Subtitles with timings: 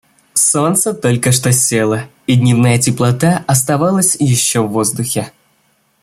[0.33, 5.31] Солнце только что село, и дневная теплота оставалась еще в воздухе.